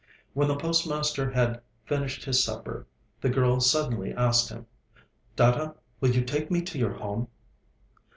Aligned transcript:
When 0.33 0.47
the 0.47 0.55
postmaster 0.55 1.29
had 1.29 1.61
finished 1.85 2.23
his 2.25 2.43
supper, 2.43 2.87
the 3.21 3.29
girl 3.29 3.59
suddenly 3.59 4.11
asked 4.15 4.49
him: 4.49 4.65
'Dada, 5.35 5.75
will 5.99 6.09
you 6.09 6.23
take 6.25 6.49
me 6.49 6.63
to 6.63 6.79
your 6.79 6.93
home?' 6.93 7.27